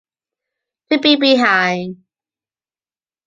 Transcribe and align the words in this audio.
To 0.89 0.97
be 0.97 1.15
behind. 1.17 1.97